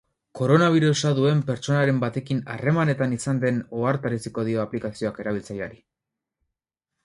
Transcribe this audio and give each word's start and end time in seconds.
Koronabirusa 0.37 1.11
duen 1.19 1.43
pertsonaren 1.49 1.99
batekin 2.05 2.41
harremanetan 2.55 3.15
izan 3.19 3.43
den 3.45 3.61
ohartaraziko 3.83 4.49
dio 4.51 4.65
aplikazioak 4.67 5.23
erabiltzaileari. 5.27 5.83